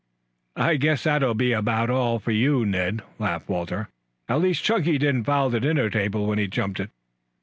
[0.55, 3.87] "I guess that will be about all for you, Ned," laughed Walter.
[4.27, 6.89] "At least, Chunky didn't foul the dinner table when he jumped it."